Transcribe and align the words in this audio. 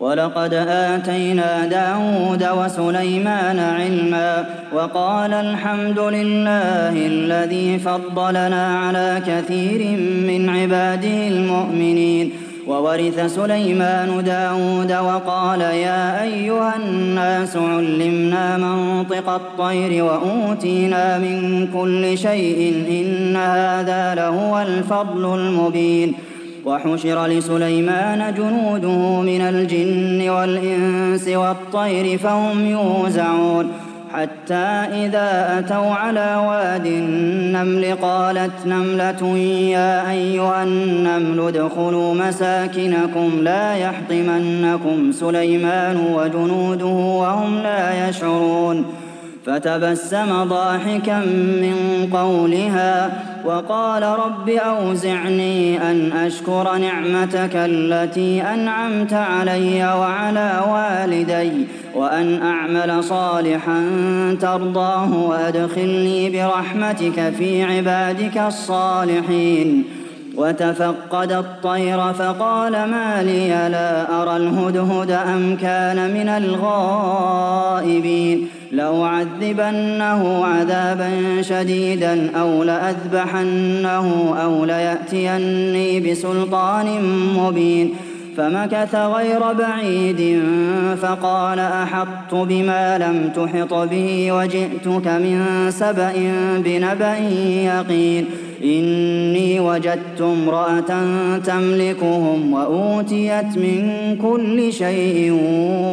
ولقد 0.00 0.54
آتينا 0.68 1.66
داود 1.66 2.46
وسليمان 2.58 3.58
علما 3.58 4.44
وقال 4.72 5.32
الحمد 5.32 5.98
لله 5.98 7.06
الذي 7.06 7.78
فضلنا 7.78 8.78
على 8.78 9.22
كثير 9.26 9.98
من 10.26 10.48
عباده 10.48 11.28
المؤمنين. 11.28 12.32
وورث 12.66 13.34
سليمان 13.34 14.24
داود 14.24 14.92
وقال 14.92 15.60
يا 15.60 16.22
أيها 16.22 16.76
الناس 16.76 17.56
علمنا 17.56 18.56
منطق 18.56 19.28
الطير 19.28 20.04
وأوتينا 20.04 21.18
من 21.18 21.68
كل 21.74 22.18
شيء 22.18 22.84
إن 22.90 23.36
هذا 23.36 24.14
لهو 24.14 24.58
الفضل 24.60 25.34
المبين. 25.34 26.14
وحشر 26.64 27.26
لسليمان 27.26 28.34
جنوده 28.34 29.20
من 29.20 29.40
الجن 29.40 30.28
والإنس 30.28 31.28
والطير 31.28 32.18
فهم 32.18 32.66
يوزعون 32.66 33.72
حتى 34.14 34.54
إذا 35.04 35.58
أتوا 35.58 35.94
على 35.94 36.36
واد 36.48 36.86
النمل 36.86 37.94
قالت 38.02 38.66
نملة 38.66 39.38
يا 39.72 40.10
أيها 40.10 40.62
النمل 40.62 41.40
ادخلوا 41.40 42.14
مساكنكم 42.14 43.30
لا 43.42 43.74
يحطمنكم 43.74 45.12
سليمان 45.12 45.96
وجنوده 46.14 46.86
وهم 46.86 47.58
لا 47.58 48.08
يشعرون 48.08 48.84
فتبسم 49.48 50.44
ضاحكا 50.44 51.18
من 51.62 52.08
قولها 52.12 53.10
وقال 53.44 54.02
رب 54.02 54.48
أوزعني 54.48 55.90
أن 55.90 56.12
أشكر 56.12 56.76
نعمتك 56.76 57.50
التي 57.54 58.42
أنعمت 58.42 59.12
علي 59.12 59.84
وعلى 59.84 60.60
والدي 60.72 61.66
وأن 61.94 62.42
أعمل 62.42 63.04
صالحا 63.04 63.84
ترضاه 64.40 65.14
وأدخلني 65.14 66.30
برحمتك 66.30 67.32
في 67.38 67.62
عبادك 67.62 68.38
الصالحين. 68.38 69.84
وتفقد 70.36 71.32
الطير 71.32 72.12
فقال 72.12 72.72
ما 72.72 73.22
لي 73.22 73.48
لا 73.48 74.22
أرى 74.22 74.36
الهدهد 74.36 75.10
أم 75.10 75.56
كان 75.56 76.14
من 76.14 76.28
الغائبين. 77.08 78.18
لأعذبنه 78.72 80.44
عذابا 80.44 81.10
شديدا 81.42 82.30
أو 82.40 82.62
لأذبحنه 82.62 84.34
أو 84.42 84.64
ليأتيني 84.64 86.00
بسلطان 86.00 86.86
مبين. 87.38 87.94
فمكث 88.36 88.94
غير 88.94 89.52
بعيد 89.52 90.42
فقال 91.02 91.58
أحطت 91.58 92.34
بما 92.34 92.98
لم 92.98 93.30
تحط 93.36 93.74
به 93.74 94.32
وجئتك 94.32 95.06
من 95.06 95.66
سبأ 95.70 96.12
بنبأ 96.64 97.18
يقين. 97.64 98.24
إني 98.64 99.60
وجدت 99.60 100.20
امرأة 100.20 100.90
تملكهم 101.44 102.52
وأوتيت 102.52 103.58
من 103.58 104.16
كل 104.22 104.72
شيء 104.72 105.32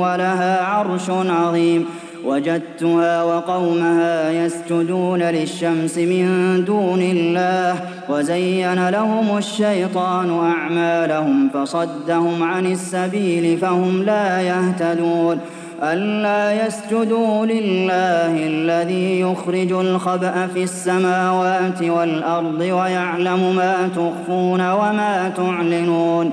ولها 0.00 0.64
عرش 0.64 1.10
عظيم. 1.10 1.86
وجدتها 2.26 3.22
وقومها 3.22 4.30
يسجدون 4.30 5.22
للشمس 5.22 5.98
من 5.98 6.64
دون 6.64 7.02
الله 7.02 7.80
وزين 8.08 8.88
لهم 8.88 9.38
الشيطان 9.38 10.40
أعمالهم 10.44 11.48
فصدهم 11.54 12.42
عن 12.42 12.66
السبيل 12.66 13.58
فهم 13.58 14.02
لا 14.02 14.40
يهتدون. 14.40 15.38
ألا 15.82 16.66
يسجدوا 16.66 17.46
لله 17.46 18.46
الذي 18.46 19.20
يخرج 19.20 19.72
الخبأ 19.72 20.46
في 20.46 20.62
السماوات 20.62 21.82
والأرض 21.82 22.60
ويعلم 22.60 23.56
ما 23.56 23.88
تخفون 23.88 24.70
وما 24.70 25.32
تعلنون. 25.36 26.32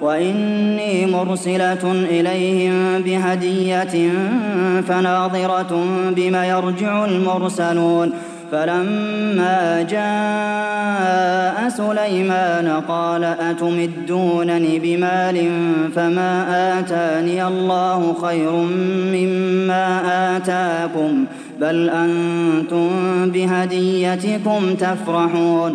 وإني 0.00 1.06
مرسلة 1.06 1.92
إليهم 2.10 3.02
بهدية 3.02 4.10
فناظرة 4.88 5.84
بم 6.16 6.34
يرجع 6.34 7.04
المرسلون. 7.04 8.12
فلما 8.52 9.86
جاء 9.90 11.68
سليمان 11.68 12.82
قال 12.88 13.24
أتمدونني 13.24 14.78
بمال 14.78 15.50
فما 15.94 16.32
آتاني 16.78 17.46
الله 17.46 18.14
خير 18.22 18.52
مما 19.14 19.86
آتاكم 20.36 21.24
بل 21.60 21.90
أنتم 21.90 22.90
بهديتكم 23.30 24.74
تفرحون. 24.74 25.74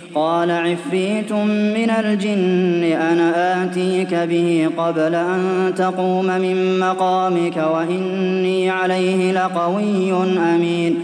قال 0.15 0.51
عفريت 0.51 1.31
من 1.31 1.89
الجن 1.89 2.83
أنا 2.83 3.63
آتيك 3.63 4.13
به 4.13 4.69
قبل 4.77 5.15
أن 5.15 5.73
تقوم 5.77 6.25
من 6.25 6.79
مقامك 6.79 7.57
وإني 7.57 8.69
عليه 8.69 9.31
لقوي 9.31 10.13
أمين. 10.55 11.03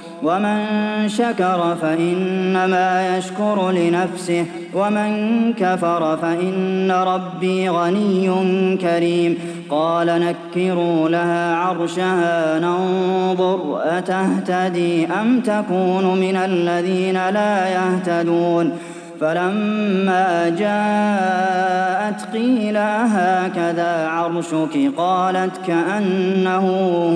ومن 0.23 0.65
شكر 1.07 1.75
فإنما 1.81 3.17
يشكر 3.17 3.71
لنفسه 3.71 4.45
ومن 4.73 5.53
كفر 5.53 6.17
فإن 6.17 6.91
ربي 6.91 7.69
غني 7.69 8.77
كريم. 8.77 9.37
قال 9.69 10.07
نكروا 10.07 11.09
لها 11.09 11.55
عرشها 11.55 12.59
ننظر 12.59 13.81
أتهتدي 13.83 15.07
أم 15.07 15.39
تكون 15.39 16.19
من 16.19 16.35
الذين 16.35 17.29
لا 17.29 17.67
يهتدون. 17.69 18.77
فلما 19.21 20.49
جاءت 20.49 22.33
قيل 22.33 22.77
هكذا 22.77 24.07
عرشك؟ 24.07 24.91
قالت 24.97 25.57
كأنه 25.67 26.67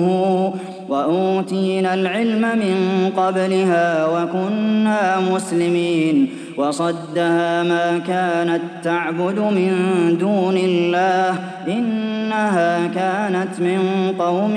هو. 0.08 0.52
وأوتينا 0.88 1.94
العلم 1.94 2.40
من 2.40 3.10
قبلها 3.16 4.06
وكنا 4.06 5.20
مسلمين 5.32 6.28
وصدها 6.56 7.62
ما 7.62 7.98
كانت 7.98 8.62
تعبد 8.82 9.38
من 9.38 9.72
دون 10.20 10.56
الله 10.56 11.38
إنها 11.68 12.86
كانت 12.86 13.60
من 13.60 14.12
قوم 14.18 14.54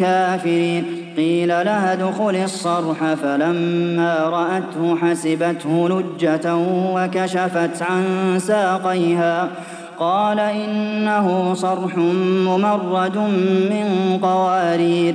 كافرين 0.00 0.84
قيل 1.16 1.48
لها 1.48 1.92
ادخل 1.92 2.36
الصرح 2.44 3.14
فلما 3.14 4.14
رأته 4.28 4.96
حسبته 4.96 5.88
لجة 5.88 6.56
وكشفت 6.94 7.82
عن 7.82 8.04
ساقيها 8.38 9.48
قال 9.98 10.40
إنه 10.40 11.54
صرح 11.54 11.96
ممرد 12.46 13.16
من 13.70 14.18
قوارير 14.22 15.14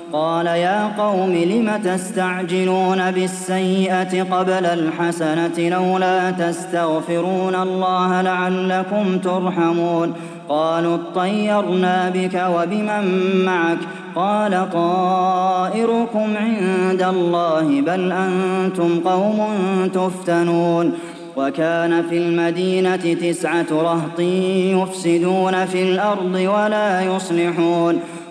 قال 0.13 0.45
يا 0.45 0.91
قوم 0.97 1.31
لم 1.31 1.81
تستعجلون 1.83 3.11
بالسيئة 3.11 4.23
قبل 4.23 4.65
الحسنة 4.65 5.69
لولا 5.69 6.31
تستغفرون 6.31 7.55
الله 7.55 8.21
لعلكم 8.21 9.17
ترحمون 9.17 10.13
قالوا 10.49 10.95
اطيرنا 10.95 12.09
بك 12.09 12.43
وبمن 12.55 13.05
معك 13.45 13.77
قال 14.15 14.69
طائركم 14.73 16.37
عند 16.37 17.01
الله 17.01 17.81
بل 17.81 18.11
أنتم 18.11 18.99
قوم 18.99 19.47
تفتنون 19.93 20.93
وكان 21.37 22.03
في 22.09 22.17
المدينة 22.17 23.13
تسعة 23.13 23.65
رهط 23.71 24.19
يفسدون 24.19 25.65
في 25.65 25.83
الأرض 25.83 26.33
ولا 26.33 27.01
يصلحون 27.01 27.99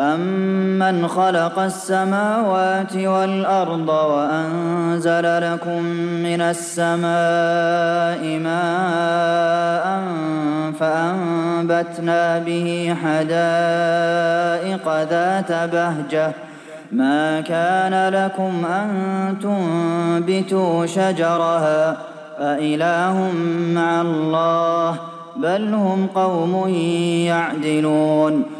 أَمَّنْ 0.00 1.08
خَلَقَ 1.08 1.58
السَّمَاوَاتِ 1.58 2.96
وَالْأَرْضَ 2.96 3.88
وَأَنزَلَ 3.88 5.52
لَكُم 5.52 5.82
مِّنَ 6.24 6.40
السَّمَاءِ 6.40 8.22
مَاءً 8.38 10.02
فَأَنبَتْنَا 10.80 12.38
بِهِ 12.38 12.96
حَدَائِقَ 13.02 14.86
ذَاتَ 15.10 15.52
بَهْجَةٍ 15.72 16.32
مَا 16.92 17.40
كَانَ 17.40 18.08
لَكُمْ 18.08 18.64
أَن 18.66 18.88
تُنبِتُوا 19.42 20.86
شَجَرَهَا 20.86 21.96
أَإِلَٰهٌ 22.38 23.32
مَّعَ 23.74 24.00
اللَّهِ 24.00 24.92
ۚ 24.92 24.98
بَلْ 25.36 25.74
هُمْ 25.74 26.06
قَوْمٌ 26.14 26.68
يَعْدِلُونَ 27.26 28.59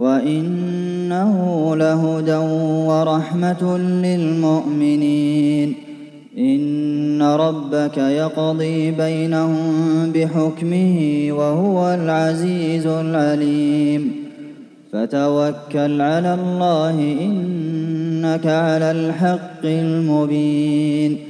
وإنه 0.00 1.76
لهدى 1.76 2.36
ورحمة 2.86 3.78
للمؤمنين. 3.78 5.74
إن 6.38 7.22
ربك 7.22 7.98
يقضي 7.98 8.90
بينهم 8.90 9.64
بحكمه 10.14 11.28
وهو 11.30 11.94
العزيز 11.94 12.86
العليم. 12.86 14.12
فتوكل 14.92 16.00
على 16.00 16.34
الله 16.34 17.16
إنك 17.20 18.46
على 18.46 18.90
الحق 18.90 19.64
المبين. 19.64 21.29